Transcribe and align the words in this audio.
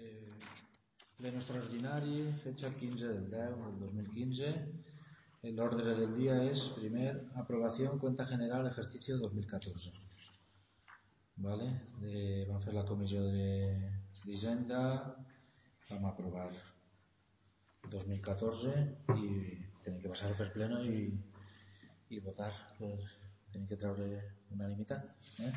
Eh, 0.00 0.30
pleno 1.16 1.38
extraordinari, 1.38 2.32
fecha 2.44 2.72
15 2.74 3.08
del 3.08 3.30
10 3.30 3.56
del 3.64 3.78
2015. 3.78 4.52
El 5.42 5.60
orden 5.60 5.84
del 5.98 6.14
día 6.16 6.42
es, 6.44 6.68
primer, 6.70 7.26
aprobación 7.34 7.98
cuenta 7.98 8.26
general 8.26 8.66
ejercicio 8.66 9.18
2014. 9.18 9.92
¿Vale? 11.36 11.68
De, 12.00 12.44
vam 12.48 12.60
fer 12.60 12.74
la 12.76 12.84
comissió 12.84 13.22
d'Hisenda, 13.32 14.82
vam 15.88 16.04
aprovar 16.10 16.50
2014 17.88 18.74
i 19.16 19.30
tenim 19.84 20.02
que 20.02 20.12
passar 20.12 20.34
per 20.38 20.50
pleno 20.54 20.82
i, 20.84 21.08
i 22.10 22.20
votar 22.26 22.50
per, 22.78 22.92
que 23.52 23.78
treure 23.78 24.08
unanimitat 24.54 25.08
eh? 25.46 25.52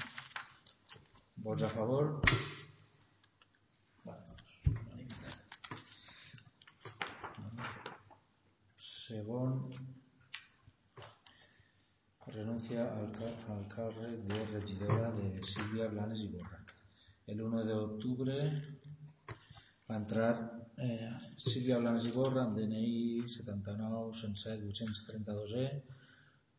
vots 1.46 1.68
a 1.68 1.72
favor 1.76 2.10
al, 13.52 13.64
càrrec 13.76 14.26
de 14.32 14.40
regidora 14.52 15.10
de 15.18 15.28
Sílvia 15.52 15.88
Blanes 15.94 16.24
i 16.26 16.30
Borra. 16.34 16.60
El 17.34 17.42
1 17.42 17.64
de 17.70 17.76
octubre 17.80 18.36
va 19.90 19.98
entrar 19.98 20.32
eh, 20.88 21.10
Sílvia 21.48 21.80
Blanes 21.82 22.08
i 22.10 22.14
Borra 22.16 22.46
amb 22.46 22.58
DNI 22.60 23.24
79 23.36 24.14
107 24.22 24.70
832E 24.72 25.68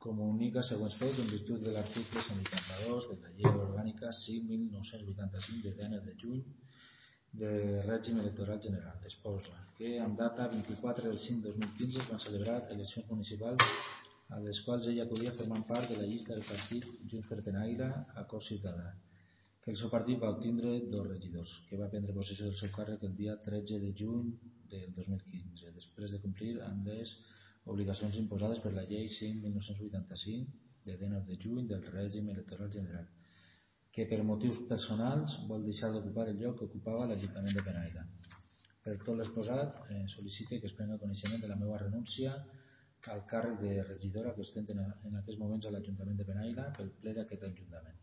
comunica 0.05 0.63
següents 0.69 0.97
fets 1.01 1.21
en 1.23 1.31
virtut 1.33 1.63
de 1.65 1.73
l'article 1.75 2.23
182 2.29 3.09
de 3.11 3.19
la 3.23 3.35
llei 3.37 3.61
orgànica 3.67 4.13
5.985 4.21 5.63
de 5.67 5.75
10 5.79 6.09
de 6.09 6.17
juny 6.25 6.43
de 7.43 7.53
règim 7.87 8.21
electoral 8.23 8.61
general. 8.67 8.99
Exposa 9.11 9.57
que 9.79 9.95
amb 10.07 10.19
data 10.19 10.49
24 10.53 11.09
del 11.09 11.21
5 11.29 11.49
2015 11.49 12.03
es 12.03 12.11
van 12.11 12.23
celebrar 12.27 12.59
eleccions 12.77 13.09
municipals 13.15 13.73
a 14.35 14.41
les 14.43 14.61
quals 14.67 14.87
ella 14.91 15.07
podia 15.11 15.33
formar 15.39 15.61
part 15.69 15.91
de 15.91 15.97
la 16.01 16.07
llista 16.11 16.35
del 16.35 16.47
partit 16.49 16.87
Junts 17.11 17.29
per 17.31 17.43
Penaire 17.47 17.89
Cos 18.31 18.49
Ciutadà, 18.51 18.89
que 19.63 19.71
el 19.73 19.79
seu 19.81 19.91
partit 19.93 20.19
va 20.23 20.33
obtindre 20.35 20.73
dos 20.95 21.07
regidors, 21.07 21.53
que 21.69 21.79
va 21.81 21.89
prendre 21.93 22.17
possessió 22.17 22.49
del 22.49 22.57
seu 22.61 22.73
càrrec 22.75 23.05
el 23.09 23.15
dia 23.21 23.37
13 23.47 23.79
de 23.85 23.93
juny 24.01 24.33
del 24.73 24.91
2015, 24.97 25.71
després 25.77 26.17
de 26.17 26.21
complir 26.25 26.51
amb 26.67 26.91
les 26.91 27.15
obligacions 27.75 28.19
imposades 28.23 28.63
per 28.65 28.73
la 28.75 28.85
llei 28.91 29.07
5.1985 29.19 30.65
de 30.89 30.99
19 31.05 31.31
de 31.31 31.39
juny 31.47 31.71
del 31.71 31.87
règim 31.95 32.29
electoral 32.35 32.75
general, 32.79 33.07
que 33.95 34.09
per 34.11 34.21
motius 34.33 34.61
personals 34.73 35.39
vol 35.53 35.65
deixar 35.71 35.93
d'ocupar 35.95 36.27
el 36.33 36.43
lloc 36.43 36.59
que 36.59 36.69
ocupava 36.69 37.07
l'Ajuntament 37.13 37.57
de 37.57 37.65
Penaire. 37.71 38.05
Per 38.85 38.99
tot 39.07 39.17
l'exposat, 39.17 39.81
eh, 39.95 40.03
sol·licite 40.17 40.61
que 40.61 40.69
es 40.73 40.77
prenga 40.81 41.01
coneixement 41.07 41.41
de 41.41 41.55
la 41.55 41.61
meva 41.63 41.79
renúncia 41.87 42.35
al 43.13 43.21
càrrec 43.31 43.61
de 43.61 43.75
regidora 43.83 44.33
que 44.35 44.45
ostenten 44.45 44.81
en 44.85 45.19
aquests 45.21 45.41
moments 45.41 45.67
a 45.67 45.73
l'Ajuntament 45.75 46.19
de 46.21 46.27
Benaire 46.31 46.65
pel 46.79 46.91
ple 47.03 47.13
d'aquest 47.19 47.47
Ajuntament. 47.51 48.01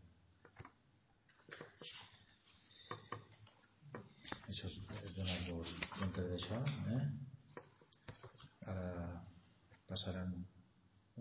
Això 4.52 4.68
és 4.68 4.78
donar-vos 5.16 5.74
compte 5.98 6.24
d'això. 6.30 6.60
Eh? 6.94 7.02
Ara 8.72 8.88
passaran 9.90 10.34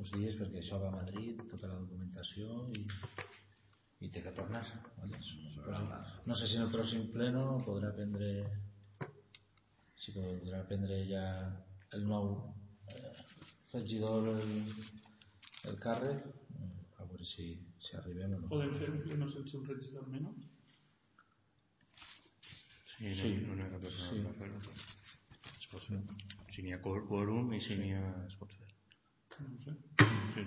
uns 0.01 0.13
dies 0.15 0.37
perquè 0.39 0.61
això 0.61 0.79
va 0.81 0.89
a 0.91 0.97
Madrid, 0.97 1.41
tota 1.51 1.71
la 1.71 1.79
documentació 1.81 2.61
i, 2.77 2.85
i 4.05 4.11
té 4.13 4.23
que 4.25 4.35
tornar. 4.37 4.63
Vale? 4.99 6.01
No 6.29 6.37
sé 6.37 6.47
si 6.47 6.59
en 6.59 6.67
el 6.67 6.73
pròxim 6.75 7.09
pleno 7.15 7.45
podrà 7.65 7.91
prendre 7.97 8.31
si 10.01 10.13
podrà 10.15 10.63
prendre 10.69 11.03
ja 11.09 11.25
el 11.97 12.07
nou 12.09 12.31
regidor 13.73 14.27
el, 14.27 14.53
el 15.71 15.77
càrrec 15.85 16.25
a 16.99 17.05
veure 17.09 17.25
si, 17.25 17.45
si 17.85 17.95
arribem 17.99 18.35
o 18.37 18.39
no 18.41 18.49
podem 18.51 18.73
fer 18.79 18.89
un 18.93 18.99
pleno 19.05 19.29
sense 19.35 19.57
un 19.59 19.67
regidor 19.69 20.09
menys? 20.15 20.49
Sí, 22.45 23.07
no, 23.07 23.15
sí. 23.21 23.31
no, 23.45 23.55
no 23.55 23.67
hi 23.67 23.75
ha 23.75 23.81
persona 23.85 24.09
sí. 24.09 24.21
per 24.27 24.35
fer-ho 24.41 24.59
es 25.53 25.71
pot 25.73 25.87
fer 25.87 26.01
si 26.55 26.65
n'hi 26.65 26.75
ha 26.75 26.81
quòrum 26.85 27.55
i 27.57 27.61
si 27.67 27.79
n'hi 27.79 27.93
ha 27.97 28.05
es 28.25 28.37
pot 28.41 28.57
fer 28.59 28.69
no 29.39 29.55
ho 29.55 29.63
sé 29.65 29.77
sí. 30.35 30.45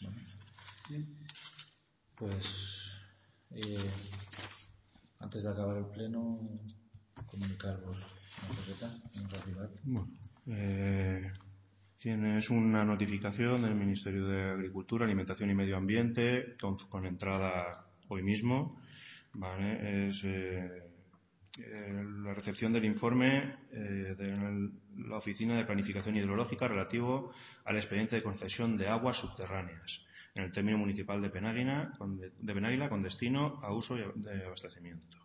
Bueno. 0.00 0.20
pues 2.18 2.46
eh, 3.50 3.90
antes 5.18 5.42
de 5.42 5.50
acabar 5.50 5.76
el 5.76 5.86
pleno 5.96 6.22
comunicar-vos 7.26 8.04
eh, 10.46 11.32
tienes 11.98 12.50
una 12.50 12.84
notificación 12.84 13.62
del 13.62 13.74
Ministerio 13.74 14.26
de 14.26 14.50
Agricultura, 14.50 15.04
Alimentación 15.04 15.50
y 15.50 15.54
Medio 15.54 15.76
Ambiente 15.76 16.56
con, 16.58 17.06
entrada 17.06 17.86
hoy 18.08 18.22
mismo. 18.22 18.80
Es 19.80 20.24
eh, 20.24 20.82
eh, 21.58 22.04
la 22.22 22.34
recepción 22.34 22.72
del 22.72 22.84
informe 22.84 23.56
de 23.70 24.70
la 24.96 25.16
Oficina 25.16 25.56
de 25.56 25.64
Planificación 25.64 26.16
Hidrológica 26.16 26.66
relativo 26.66 27.32
al 27.64 27.76
expediente 27.76 28.16
de 28.16 28.22
concesión 28.22 28.76
de 28.76 28.88
aguas 28.88 29.18
subterráneas 29.18 30.04
en 30.34 30.44
el 30.44 30.52
término 30.52 30.78
municipal 30.78 31.20
de 31.20 31.30
Penáguila 31.30 31.98
con, 31.98 33.02
destino 33.02 33.60
a 33.62 33.72
uso 33.72 33.96
de 33.96 34.44
abastecimiento. 34.44 35.18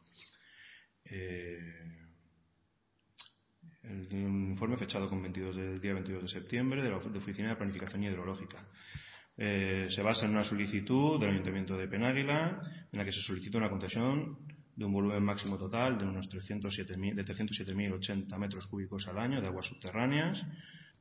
El, 3.83 4.07
un 4.11 4.49
informe 4.49 4.77
fechado 4.77 5.09
con 5.09 5.21
22 5.21 5.55
del 5.55 5.81
día 5.81 5.93
22 5.93 6.23
de 6.23 6.29
septiembre 6.29 6.81
de 6.81 6.89
la 6.89 6.97
Oficina 6.97 7.49
de 7.49 7.55
Planificación 7.55 8.03
Hidrológica. 8.03 8.57
Eh, 9.35 9.87
se 9.89 10.03
basa 10.03 10.25
en 10.25 10.33
una 10.33 10.43
solicitud 10.43 11.19
del 11.19 11.31
Ayuntamiento 11.31 11.75
de 11.75 11.87
Penáguila 11.87 12.61
en 12.91 12.99
la 12.99 13.03
que 13.03 13.11
se 13.11 13.21
solicita 13.21 13.57
una 13.57 13.69
concesión 13.69 14.37
de 14.75 14.85
un 14.85 14.93
volumen 14.93 15.23
máximo 15.23 15.57
total 15.57 15.97
de 15.97 16.05
unos 16.05 16.29
307.000 16.29 17.15
de 17.15 17.25
307.080 17.25 18.37
metros 18.37 18.67
cúbicos 18.67 19.07
al 19.07 19.17
año 19.17 19.41
de 19.41 19.47
aguas 19.47 19.67
subterráneas 19.67 20.45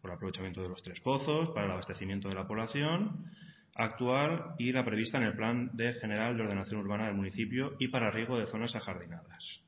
por 0.00 0.10
aprovechamiento 0.10 0.62
de 0.62 0.68
los 0.68 0.82
tres 0.82 1.00
pozos 1.00 1.50
para 1.50 1.66
el 1.66 1.72
abastecimiento 1.72 2.28
de 2.28 2.34
la 2.34 2.46
población 2.46 3.30
actual 3.74 4.54
y 4.58 4.72
la 4.72 4.84
prevista 4.84 5.18
en 5.18 5.24
el 5.24 5.36
Plan 5.36 5.70
de 5.74 5.94
General 5.94 6.36
de 6.36 6.42
Ordenación 6.42 6.80
Urbana 6.80 7.06
del 7.06 7.14
municipio 7.14 7.76
y 7.78 7.88
para 7.88 8.10
riego 8.10 8.38
de 8.38 8.46
zonas 8.46 8.76
ajardinadas. 8.76 9.62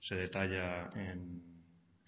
Se 0.00 0.14
detalla 0.14 0.88
en 0.94 1.49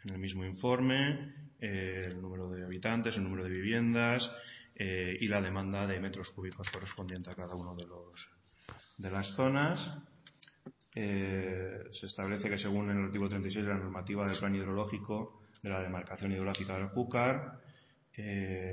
en 0.05 0.15
el 0.15 0.19
mismo 0.19 0.45
informe 0.45 1.33
eh, 1.61 2.09
el 2.09 2.21
número 2.21 2.51
de 2.51 2.65
habitantes, 2.65 3.17
el 3.17 3.23
número 3.23 3.45
de 3.45 3.51
viviendas 3.51 4.33
eh, 4.75 5.17
y 5.21 5.29
la 5.29 5.41
demanda 5.41 5.87
de 5.87 6.01
metros 6.01 6.33
cúbicos 6.33 6.69
correspondiente 6.71 7.31
a 7.31 7.37
cada 7.37 7.55
uno 7.55 7.77
de 7.77 7.87
los 7.87 8.31
de 8.99 9.11
las 9.11 9.29
zonas. 9.29 9.93
Eh, 10.95 11.85
se 11.93 12.07
establece 12.07 12.51
que 12.51 12.59
según 12.59 12.91
el 12.91 13.05
artículo 13.05 13.31
36 13.31 13.65
de 13.65 13.71
la 13.71 13.79
normativa 13.79 14.27
del 14.27 14.37
plan 14.37 14.55
hidrológico 14.55 15.41
de 15.63 15.71
la 15.71 15.81
demarcación 15.81 16.33
hidrológica 16.33 16.77
del 16.77 16.87
Júcar, 16.87 17.61
se 18.13 18.65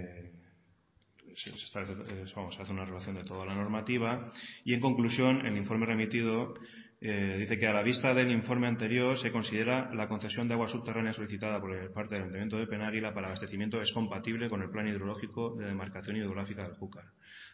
hace 1.35 2.73
una 2.73 2.85
relación 2.85 3.15
de 3.15 3.23
toda 3.23 3.45
la 3.45 3.53
normativa 3.53 4.31
y 4.65 4.73
en 4.73 4.81
conclusión 4.81 5.45
el 5.45 5.55
informe 5.55 5.85
remitido 5.85 6.55
eh, 7.01 7.37
dice 7.39 7.57
que 7.57 7.65
a 7.65 7.71
la 7.71 7.81
vista 7.81 8.13
del 8.13 8.29
informe 8.29 8.67
anterior 8.67 9.17
se 9.17 9.31
considera 9.31 9.89
la 9.93 10.09
concesión 10.09 10.49
de 10.49 10.55
agua 10.55 10.67
subterránea 10.67 11.13
solicitada 11.13 11.61
por 11.61 11.93
parte 11.93 12.15
del 12.15 12.23
Ayuntamiento 12.23 12.57
de 12.57 12.67
Penáguila 12.67 13.13
para 13.13 13.27
abastecimiento 13.27 13.81
es 13.81 13.93
compatible 13.93 14.49
con 14.49 14.61
el 14.61 14.69
plan 14.69 14.85
hidrológico 14.85 15.55
de 15.55 15.67
demarcación 15.67 16.17
hidrográfica 16.17 16.63
del 16.63 16.73
Júcar, 16.73 17.05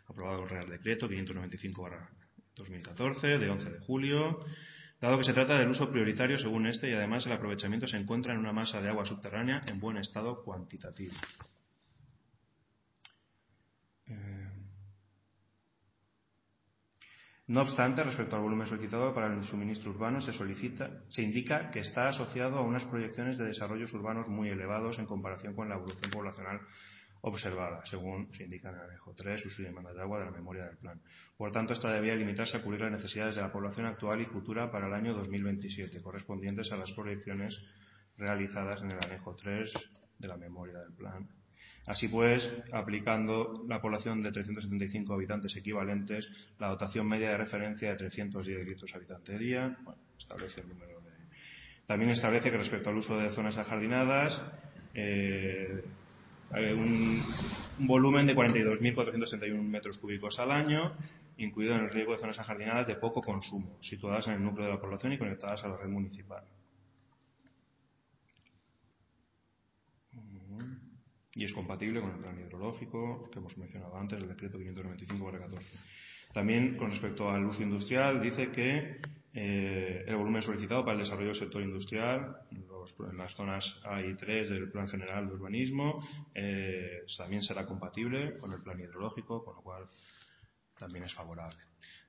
aprobado 0.08 0.42
el 0.44 0.50
Real 0.50 0.68
Decreto 0.68 1.08
595-2014 1.08 3.38
de 3.38 3.50
11 3.52 3.70
de 3.70 3.80
julio, 3.80 4.40
dado 5.00 5.20
que 5.20 5.24
se 5.24 5.34
trata 5.34 5.60
del 5.60 5.70
uso 5.70 5.92
prioritario 5.92 6.40
según 6.40 6.66
este 6.66 6.90
y 6.90 6.94
además 6.94 7.28
el 7.28 7.34
aprovechamiento 7.34 7.86
se 7.86 7.98
encuentra 7.98 8.34
en 8.34 8.40
una 8.40 8.52
masa 8.52 8.82
de 8.82 8.90
agua 8.90 9.06
subterránea 9.06 9.62
en 9.68 9.80
buen 9.80 9.98
estado 9.98 10.44
cuantitativo. 10.44 11.14
No 17.48 17.62
obstante, 17.62 18.04
respecto 18.04 18.36
al 18.36 18.42
volumen 18.42 18.66
solicitado 18.66 19.14
para 19.14 19.32
el 19.32 19.44
suministro 19.44 19.92
urbano, 19.92 20.20
se 20.20 20.34
solicita, 20.34 21.04
se 21.10 21.22
indica 21.22 21.70
que 21.70 21.80
está 21.80 22.08
asociado 22.08 22.58
a 22.58 22.64
unas 22.64 22.86
proyecciones 22.86 23.38
de 23.38 23.46
desarrollos 23.46 23.94
urbanos 23.94 24.30
muy 24.30 24.50
elevados 24.50 24.98
en 24.98 25.06
comparación 25.06 25.54
con 25.54 25.70
la 25.70 25.76
evolución 25.76 26.10
poblacional 26.10 26.62
observada, 27.22 27.86
según 27.86 28.34
se 28.34 28.46
indica 28.46 28.70
en 28.70 28.76
el 28.76 28.82
anejo 28.82 29.14
3, 29.14 29.46
uso 29.46 29.62
y 29.62 29.66
demanda 29.66 29.94
de 29.94 30.02
agua 30.02 30.20
de 30.20 30.26
la 30.26 30.32
memoria 30.32 30.66
del 30.66 30.78
plan. 30.78 31.00
Por 31.38 31.52
tanto, 31.52 31.74
esta 31.74 31.94
debía 31.94 32.16
limitarse 32.16 32.58
a 32.58 32.64
cubrir 32.64 32.82
las 32.82 32.92
necesidades 32.92 33.36
de 33.36 33.44
la 33.44 33.52
población 33.52 33.86
actual 33.86 34.22
y 34.22 34.26
futura 34.26 34.72
para 34.72 34.88
el 34.88 34.94
año 34.94 35.14
2027, 35.14 36.02
correspondientes 36.02 36.72
a 36.72 36.78
las 36.78 36.94
proyecciones 36.94 37.64
realizadas 38.18 38.82
en 38.82 38.92
el 38.92 39.00
anejo 39.06 39.36
3 39.36 39.72
de 40.18 40.28
la 40.28 40.38
memoria 40.38 40.80
del 40.80 40.94
plan 40.94 41.30
Así 41.88 42.08
pues, 42.08 42.64
aplicando 42.72 43.64
la 43.68 43.80
población 43.80 44.22
de 44.24 44.32
375 44.32 45.14
habitantes 45.14 45.56
equivalentes, 45.56 46.50
la 46.58 46.70
dotación 46.70 47.08
media 47.08 47.30
de 47.30 47.38
referencia 47.38 47.90
de 47.90 47.96
310 47.96 48.66
litros 48.66 48.96
habitante 48.96 49.38
día, 49.38 49.78
bueno, 49.84 50.00
establece 50.18 50.62
el 50.62 50.70
número 50.70 51.00
de... 51.02 51.12
También 51.86 52.10
establece 52.10 52.50
que 52.50 52.58
respecto 52.58 52.90
al 52.90 52.98
uso 52.98 53.20
de 53.20 53.30
zonas 53.30 53.60
ajardinadas, 53.60 54.42
eh, 54.96 55.84
hay 56.50 56.72
un, 56.72 57.22
un 57.80 57.88
volumen 57.88 58.26
de 58.26 58.36
42.461 58.36 59.62
metros 59.62 60.00
cúbicos 60.00 60.40
al 60.40 60.52
año, 60.52 60.94
incluido 61.38 61.76
en 61.76 61.82
el 61.82 61.90
riego 61.92 62.14
de 62.14 62.18
zonas 62.18 62.40
ajardinadas 62.40 62.88
de 62.88 62.96
poco 62.96 63.22
consumo, 63.22 63.78
situadas 63.82 64.28
en 64.28 64.34
el 64.34 64.44
núcleo 64.44 64.66
de 64.66 64.74
la 64.74 64.80
población 64.80 65.14
y 65.14 65.20
conectadas 65.20 65.64
a 65.64 65.68
la 65.68 65.78
red 65.78 65.90
municipal. 65.90 66.44
Y 71.36 71.44
es 71.44 71.54
compatible 71.54 72.02
con 72.02 72.12
el 72.12 72.18
plan 72.18 72.40
hidrológico 72.40 73.30
que 73.30 73.40
hemos 73.40 73.58
mencionado 73.58 73.98
antes, 73.98 74.20
el 74.22 74.30
decreto 74.30 74.58
595-14. 74.58 75.62
También, 76.34 76.78
con 76.78 76.90
respecto 76.90 77.30
al 77.30 77.46
uso 77.46 77.62
industrial, 77.62 78.22
dice 78.22 78.52
que 78.52 79.02
eh, 79.34 80.06
el 80.08 80.16
volumen 80.16 80.42
solicitado 80.42 80.84
para 80.84 80.94
el 80.94 81.02
desarrollo 81.02 81.28
del 81.28 81.36
sector 81.36 81.62
industrial 81.62 82.38
en 82.52 83.18
las 83.18 83.36
zonas 83.36 83.82
A 83.84 84.02
y 84.02 84.16
3 84.16 84.50
del 84.50 84.72
Plan 84.72 84.88
General 84.88 85.28
de 85.28 85.34
Urbanismo 85.34 86.02
eh, 86.34 87.04
también 87.18 87.44
será 87.44 87.66
compatible 87.66 88.38
con 88.38 88.54
el 88.54 88.62
plan 88.62 88.80
hidrológico, 88.80 89.44
con 89.44 89.56
lo 89.56 89.62
cual 89.62 89.88
también 90.78 91.04
es 91.04 91.14
favorable. 91.14 91.58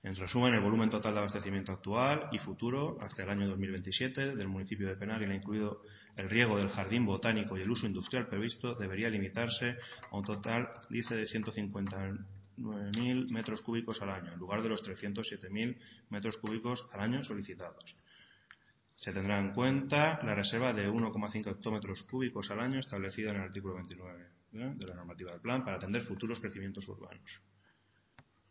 En 0.04 0.14
resumen, 0.14 0.54
el 0.54 0.60
volumen 0.60 0.88
total 0.88 1.14
de 1.14 1.18
abastecimiento 1.18 1.72
actual 1.72 2.28
y 2.30 2.38
futuro 2.38 2.96
hasta 3.00 3.24
el 3.24 3.30
año 3.30 3.48
2027 3.48 4.36
del 4.36 4.46
municipio 4.46 4.86
de 4.86 4.94
Penal, 4.94 5.20
incluido 5.32 5.82
el 6.16 6.30
riego 6.30 6.56
del 6.56 6.68
jardín 6.68 7.04
botánico 7.04 7.56
y 7.56 7.62
el 7.62 7.70
uso 7.70 7.86
industrial 7.86 8.26
previsto, 8.26 8.74
debería 8.74 9.10
limitarse 9.10 9.76
a 10.10 10.16
un 10.16 10.24
total, 10.24 10.70
dice, 10.88 11.14
de 11.14 11.24
159.000 11.24 13.30
metros 13.30 13.60
cúbicos 13.60 14.00
al 14.02 14.10
año, 14.10 14.32
en 14.32 14.38
lugar 14.38 14.62
de 14.62 14.70
los 14.70 14.82
307.000 14.82 15.76
metros 16.10 16.38
cúbicos 16.38 16.88
al 16.92 17.00
año 17.00 17.22
solicitados. 17.22 17.96
Se 18.96 19.12
tendrá 19.12 19.38
en 19.38 19.52
cuenta 19.52 20.18
la 20.24 20.34
reserva 20.34 20.72
de 20.72 20.88
1,5 20.88 21.50
hectómetros 21.50 22.02
cúbicos 22.04 22.50
al 22.50 22.60
año 22.60 22.78
establecida 22.78 23.30
en 23.30 23.36
el 23.36 23.42
artículo 23.42 23.74
29 23.74 24.26
¿eh? 24.54 24.72
de 24.74 24.86
la 24.86 24.94
normativa 24.94 25.32
del 25.32 25.40
plan 25.40 25.62
para 25.62 25.76
atender 25.76 26.00
futuros 26.00 26.40
crecimientos 26.40 26.88
urbanos. 26.88 27.42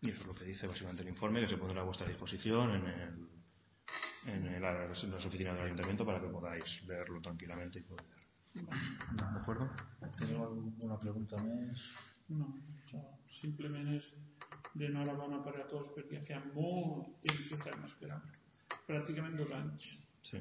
Y 0.02 0.12
eso 0.12 0.22
es 0.22 0.28
lo 0.28 0.36
que 0.36 0.46
dice 0.46 0.68
básicamente 0.68 1.02
el 1.02 1.10
informe 1.10 1.42
que 1.42 1.48
se 1.48 1.58
pondrá 1.58 1.82
a 1.82 1.86
vuestra 1.86 2.08
disposición 2.08 2.76
en, 2.76 2.86
el, 2.86 3.28
en, 4.26 4.48
el, 4.48 4.62
las, 4.62 5.04
oficinas 5.26 5.56
del 5.56 5.66
ayuntamiento 5.66 6.06
para 6.06 6.20
que 6.20 6.28
podáis 6.28 6.84
leerlo 6.88 7.22
tranquilamente 7.22 7.80
y 7.80 7.84
poder. 7.84 8.06
¿De 8.56 9.40
acuerdo? 9.40 9.70
¿Teniu 10.16 10.44
alguna 10.46 10.96
pregunta 11.00 11.40
més? 11.44 11.90
No, 12.32 12.48
això 12.80 13.02
simplement 13.38 13.90
és 13.98 14.08
d'enhorabona 14.80 15.42
per 15.44 15.58
a 15.60 15.66
tots 15.72 15.92
perquè 15.98 16.22
feia 16.24 16.40
molt 16.54 17.12
temps 17.26 17.50
que 17.50 17.58
estàvem 17.60 17.84
esperant. 17.90 18.24
Pràcticament 18.88 19.36
dos 19.42 19.52
anys. 19.60 19.90
Sí. 20.24 20.40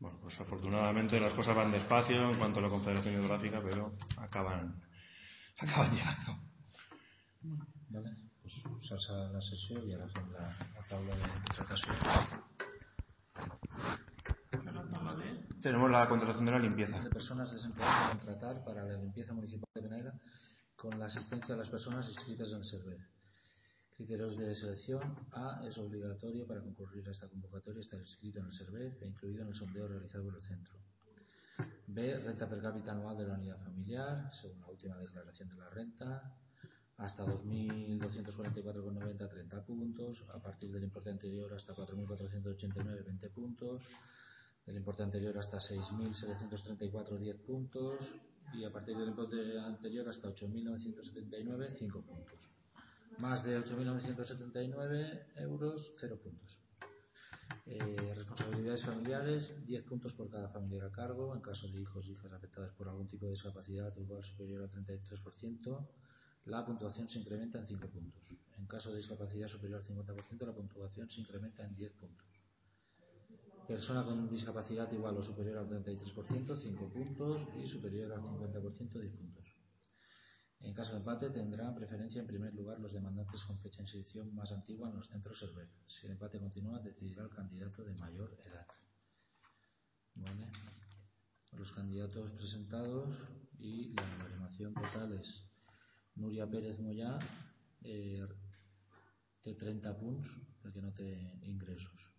Bueno, 0.00 0.18
pues 0.20 0.40
afortunadamente 0.40 1.20
las 1.20 1.32
cosas 1.32 1.56
van 1.56 1.72
despacio 1.72 2.28
en 2.28 2.38
cuanto 2.38 2.58
a 2.58 2.64
la 2.64 2.68
Confederación 2.68 3.14
Hidrográfica, 3.14 3.62
pero 3.62 3.94
acaban, 4.16 4.74
acaban 5.60 5.90
llegando. 5.92 6.32
Vale? 7.88 8.16
Pues 8.44 8.56
s'alça 8.86 9.14
la 9.32 9.40
sessió 9.44 9.80
i 9.88 9.94
ara 9.96 10.06
fem 10.14 10.26
la, 10.34 10.42
la 10.76 10.82
taula 10.88 11.14
de 11.20 11.28
contratació. 11.44 11.94
Tenemos 15.66 15.90
la 15.94 16.02
contratación 16.10 16.50
de 16.50 16.52
la 16.52 16.58
limpieza. 16.58 17.00
De 17.04 17.08
personas 17.08 17.54
desempleadas 17.56 18.02
a 18.02 18.10
contratar 18.10 18.62
para 18.66 18.84
la 18.84 18.98
limpieza 18.98 19.32
municipal 19.32 19.70
de 19.74 19.80
Benega 19.86 20.12
con 20.76 20.98
la 20.98 21.06
asistencia 21.06 21.54
de 21.54 21.60
las 21.62 21.70
personas 21.70 22.10
inscritas 22.10 22.52
en 22.52 22.58
el 22.58 22.66
SERVE. 22.66 22.98
Criterios 23.96 24.36
de 24.36 24.54
selección. 24.54 25.16
A. 25.32 25.62
Es 25.64 25.78
obligatorio 25.78 26.46
para 26.46 26.60
concurrir 26.60 27.08
a 27.08 27.12
esta 27.12 27.28
convocatoria 27.28 27.80
estar 27.80 27.98
inscrito 27.98 28.40
en 28.40 28.46
el 28.46 28.52
SERVE 28.52 28.98
e 29.00 29.06
incluido 29.06 29.40
en 29.40 29.48
el 29.48 29.54
sondeo 29.54 29.88
realizado 29.88 30.24
por 30.24 30.34
el 30.34 30.42
centro. 30.42 30.76
B. 31.86 32.18
Renta 32.18 32.46
per 32.46 32.60
cápita 32.60 32.92
anual 32.92 33.16
de 33.16 33.26
la 33.26 33.34
unidad 33.40 33.58
familiar, 33.64 34.28
según 34.34 34.60
la 34.60 34.66
última 34.66 34.98
declaración 34.98 35.48
de 35.48 35.56
la 35.56 35.70
renta 35.70 36.36
hasta 36.98 37.24
2.244,90 37.24 39.28
30 39.28 39.64
puntos, 39.64 40.24
a 40.32 40.38
partir 40.38 40.70
del 40.72 40.84
importe 40.84 41.10
anterior 41.10 41.52
hasta 41.52 41.74
4.489 41.74 43.04
20 43.04 43.30
puntos, 43.30 43.88
del 44.66 44.76
importe 44.76 45.02
anterior 45.02 45.36
hasta 45.36 45.58
6.734 45.58 47.18
10 47.18 47.36
puntos. 47.38 48.14
Y 48.52 48.64
a 48.64 48.70
partir 48.70 48.96
del 48.96 49.08
importe 49.08 49.58
anterior 49.58 50.08
hasta 50.08 50.28
8.979 50.28 51.70
5 51.70 52.02
puntos. 52.02 52.50
Más 53.18 53.42
de 53.42 53.58
8.979 53.58 55.24
euros 55.36 55.92
0 55.98 56.18
puntos. 56.22 56.58
Eh, 57.66 58.12
responsabilidades 58.14 58.84
familiares, 58.84 59.66
10 59.66 59.84
puntos 59.84 60.14
por 60.14 60.28
cada 60.28 60.48
familiar 60.48 60.86
a 60.86 60.92
cargo, 60.92 61.34
en 61.34 61.40
caso 61.40 61.68
de 61.68 61.80
hijos 61.80 62.06
e 62.06 62.12
hijas 62.12 62.32
afectadas 62.32 62.72
por 62.72 62.88
algún 62.88 63.08
tipo 63.08 63.26
de 63.26 63.32
discapacidad 63.32 63.94
igual 63.96 64.22
superior 64.22 64.62
al 64.62 64.70
33%, 64.70 65.86
la 66.46 66.64
puntuación 66.64 67.08
se 67.08 67.18
incrementa 67.18 67.58
en 67.58 67.66
5 67.66 67.88
puntos. 67.88 68.36
En 68.58 68.66
caso 68.66 68.90
de 68.90 68.96
discapacidad 68.96 69.48
superior 69.48 69.80
al 69.80 69.86
50%, 69.86 70.46
la 70.46 70.54
puntuación 70.54 71.08
se 71.08 71.20
incrementa 71.20 71.64
en 71.64 71.74
10 71.74 71.92
puntos. 71.92 72.26
Persona 73.66 74.04
con 74.04 74.28
discapacidad 74.28 74.92
igual 74.92 75.16
o 75.16 75.22
superior 75.22 75.58
al 75.58 75.68
33%, 75.68 76.54
5 76.54 76.88
puntos 76.92 77.40
y 77.62 77.66
superior 77.66 78.12
al 78.12 78.22
50%, 78.22 79.00
10 79.00 79.12
puntos. 79.16 79.54
En 80.60 80.74
caso 80.74 80.92
de 80.92 80.98
empate, 80.98 81.30
tendrán 81.30 81.74
preferencia 81.74 82.20
en 82.20 82.26
primer 82.26 82.54
lugar 82.54 82.78
los 82.78 82.92
demandantes 82.92 83.42
con 83.44 83.58
fecha 83.58 83.78
de 83.78 83.84
inscripción 83.84 84.34
más 84.34 84.52
antigua 84.52 84.88
en 84.88 84.96
los 84.96 85.08
centros 85.08 85.38
SERVER. 85.38 85.68
Si 85.86 86.06
el 86.06 86.12
empate 86.12 86.38
continúa, 86.38 86.78
decidirá 86.78 87.22
el 87.22 87.30
candidato 87.30 87.84
de 87.84 87.94
mayor 87.94 88.38
edad. 88.44 88.66
Los 91.52 91.72
candidatos 91.72 92.30
presentados 92.32 93.16
y 93.58 93.92
la 93.94 94.16
baremación 94.18 94.74
total 94.74 95.12
es 95.12 95.44
Núria 96.22 96.46
Pérez 96.50 96.78
Mollà 96.78 97.12
eh, 97.82 98.26
té 99.44 99.54
30 99.60 99.94
punts 100.00 100.34
perquè 100.62 100.82
no 100.82 100.92
té 100.98 101.08
ingressos 101.50 102.10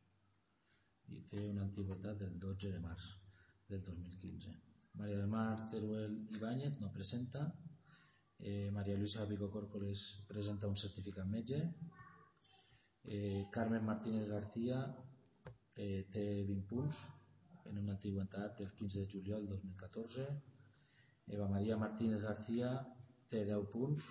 i 1.15 1.21
té 1.29 1.43
una 1.49 1.63
antiguitat 1.65 2.17
del 2.21 2.37
12 2.41 2.71
de 2.73 2.81
març 2.83 3.05
del 3.69 3.81
2015. 3.87 4.53
Maria 4.99 5.17
del 5.19 5.31
Mar 5.31 5.65
Teruel 5.71 6.15
Ibáñez 6.37 6.79
no 6.81 6.91
presenta. 6.91 7.45
Eh, 8.39 8.69
Maria 8.71 8.97
Luisa 8.97 9.27
Pico 9.27 9.49
Córcoles 9.51 10.03
presenta 10.27 10.67
un 10.67 10.75
certificat 10.75 11.27
metge. 11.27 11.61
Eh, 13.03 13.47
Carmen 13.51 13.85
Martínez 13.85 14.27
García 14.27 14.79
eh, 15.75 16.07
té 16.11 16.25
20 16.47 16.67
punts 16.71 17.01
en 17.65 17.79
una 17.81 17.93
antiguitat 17.93 18.57
del 18.59 18.73
15 18.73 18.99
de 18.99 19.11
juliol 19.11 19.47
del 19.47 19.61
2014. 19.61 20.27
Eva 21.37 21.47
Maria 21.49 21.77
Martínez 21.77 22.21
García 22.21 22.71
té 23.35 23.43
10 23.43 23.65
punts 23.71 24.05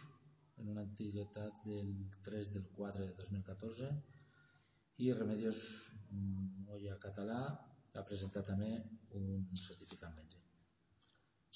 en 0.61 0.69
una 0.71 0.83
antiguitat 0.85 1.63
del 1.65 1.93
3 2.27 2.51
del 2.57 2.67
4 2.77 3.07
de 3.07 3.15
2014 3.21 3.89
i 5.05 5.13
Remedios 5.17 5.61
Moya 6.67 6.99
Català 7.05 7.39
ha 7.95 8.05
presentat 8.11 8.51
també 8.51 8.69
un 9.21 9.47
certificat 9.63 10.13
metge 10.19 10.43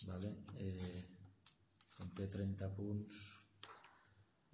vale? 0.09 0.33
eh, 0.65 1.03
com 1.97 2.11
té 2.21 2.29
30 2.37 2.71
punts 2.79 3.21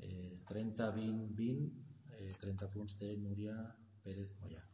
eh, 0.03 0.43
30, 0.51 0.91
20, 0.99 1.31
20 1.39 2.19
eh, 2.19 2.33
30 2.43 2.71
punts 2.75 2.99
té 2.99 3.15
Núria 3.23 3.57
Pérez 4.03 4.35
Moya. 4.41 4.65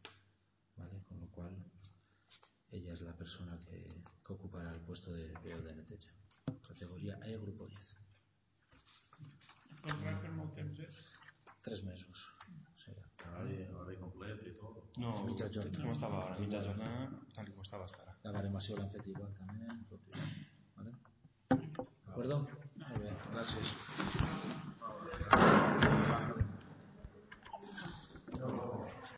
Vale? 0.75 1.03
con 1.07 1.19
lo 1.19 1.29
cual 1.29 1.53
ella 2.71 2.93
es 2.93 3.01
la 3.01 3.15
persona 3.15 3.59
que, 3.59 3.85
que 4.25 4.33
ocupará 4.33 4.73
el 4.73 4.81
puesto 4.81 5.11
de 5.11 5.27
de 5.67 5.75
neteja 5.75 6.15
categoría 6.67 7.19
E, 7.25 7.37
grupo 7.37 7.67
10 7.67 8.00
contract 9.87 10.21
per 10.25 10.31
molt 10.37 10.55
temps 10.57 10.83
és? 10.87 11.01
Tres 11.67 11.83
mesos. 11.87 12.23
Sí. 12.83 12.95
Horari, 13.27 13.57
horari 13.75 13.97
complet 14.01 14.47
i 14.49 14.55
tot. 14.61 14.81
No, 15.03 15.13
mitja 15.27 15.49
jornada. 15.57 15.81
como 15.81 15.91
estaba 15.97 16.21
ahora, 16.23 16.39
mitja 16.39 16.63
jornada, 16.63 17.09
tal 17.35 17.53
estaba 17.61 17.85
hasta 17.85 17.99
ahora. 17.99 18.17
La 18.23 18.35
baremació 18.37 18.77
l'han 18.77 18.91
fet 18.95 19.07
igual 19.13 19.31
també. 19.37 19.77
Tot 19.93 20.09
igual. 20.11 20.33
Vale? 20.77 20.97
D'acord? 21.51 22.35
Molt 22.81 22.99
bé, 23.05 23.15
gràcies. 23.33 23.75